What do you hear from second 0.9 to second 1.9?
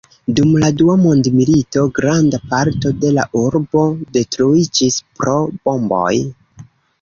mondmilito